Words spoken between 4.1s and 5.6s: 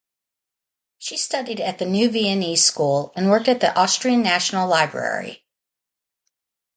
National Library.